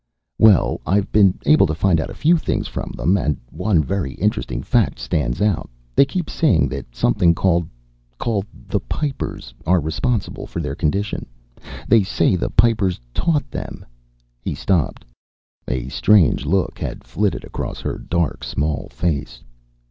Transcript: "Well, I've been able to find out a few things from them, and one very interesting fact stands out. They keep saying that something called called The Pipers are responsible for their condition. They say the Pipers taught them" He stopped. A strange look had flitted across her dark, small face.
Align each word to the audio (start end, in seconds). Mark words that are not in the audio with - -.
"Well, 0.39 0.81
I've 0.83 1.11
been 1.11 1.37
able 1.45 1.67
to 1.67 1.75
find 1.75 2.01
out 2.01 2.09
a 2.09 2.15
few 2.15 2.35
things 2.35 2.67
from 2.67 2.91
them, 2.97 3.17
and 3.19 3.37
one 3.51 3.83
very 3.83 4.13
interesting 4.13 4.63
fact 4.63 4.97
stands 4.97 5.43
out. 5.43 5.69
They 5.95 6.05
keep 6.05 6.27
saying 6.27 6.69
that 6.69 6.95
something 6.95 7.35
called 7.35 7.67
called 8.17 8.47
The 8.51 8.79
Pipers 8.79 9.53
are 9.63 9.79
responsible 9.79 10.47
for 10.47 10.59
their 10.59 10.73
condition. 10.73 11.27
They 11.87 12.01
say 12.01 12.35
the 12.35 12.49
Pipers 12.49 12.99
taught 13.13 13.47
them" 13.51 13.85
He 14.41 14.55
stopped. 14.55 15.05
A 15.67 15.87
strange 15.89 16.47
look 16.47 16.79
had 16.79 17.03
flitted 17.03 17.43
across 17.43 17.79
her 17.81 17.99
dark, 17.99 18.43
small 18.43 18.89
face. 18.89 19.43